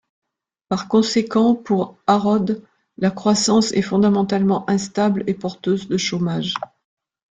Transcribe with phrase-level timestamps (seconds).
[0.67, 2.63] Par conséquent, pour Harrod,
[2.97, 6.55] la croissance est fondamentalement instable et porteuse de chômage.